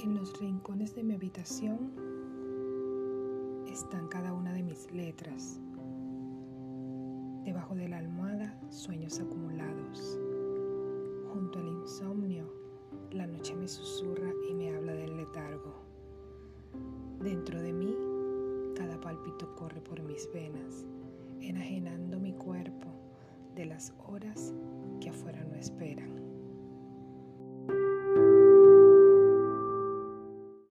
[0.00, 1.90] En los rincones de mi habitación
[3.66, 5.58] están cada una de mis letras.
[7.44, 10.16] Debajo de la almohada, sueños acumulados.
[11.32, 12.44] Junto al insomnio,
[13.10, 15.74] la noche me susurra y me habla del letargo.
[17.20, 17.96] Dentro de mí,
[18.76, 20.86] cada pálpito corre por mis venas,
[21.40, 22.86] enajenando mi cuerpo
[23.56, 24.54] de las horas
[25.00, 26.17] que afuera no esperan.